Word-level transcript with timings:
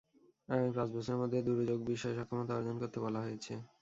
আগামী 0.49 0.71
পাঁচ 0.77 0.89
বছরের 0.95 1.19
মধ্যে 1.21 1.39
দুর্যোগ 1.47 1.79
বিষয়ে 1.91 2.17
সক্ষমতা 2.17 2.53
অর্জন 2.57 2.75
করতে 2.81 2.97
বলা 3.05 3.19
হয়েছে। 3.25 3.53